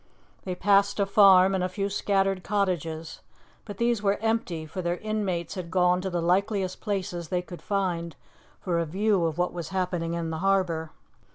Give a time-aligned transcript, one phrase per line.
[0.45, 3.19] They passed a farm and a few scattered cottages;
[3.65, 7.61] but these were empty, for their inmates had gone to the likeliest places they could
[7.61, 8.15] find
[8.59, 10.89] for a view of what was happening in the harbour.